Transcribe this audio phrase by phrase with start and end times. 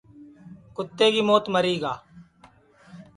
[0.75, 1.93] کُتے کی موت مری گا